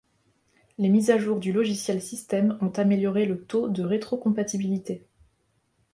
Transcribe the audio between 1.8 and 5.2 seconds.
système ont amélioré le taux de rétrocompatibilité.